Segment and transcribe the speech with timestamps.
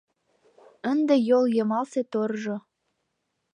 [0.91, 2.55] Ынде йол йымалсе торжо